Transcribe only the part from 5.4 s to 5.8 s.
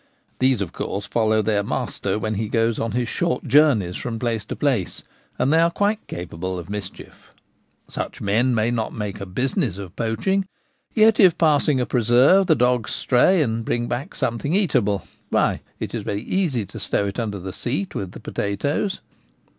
they are